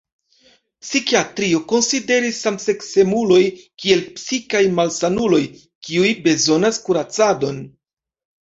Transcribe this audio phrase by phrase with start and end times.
[0.85, 3.39] Psikiatrio konsideris samseksemuloj
[3.83, 5.41] kiel psikaj malsanuloj
[5.89, 7.63] kiuj bezonas kuracadon.